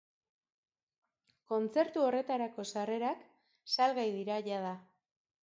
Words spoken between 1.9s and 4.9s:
horretarako sarrerak salgai dira jada.